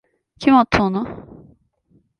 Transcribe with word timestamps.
Kim 0.39 0.55
attı 0.55 0.83
onu? 0.83 1.07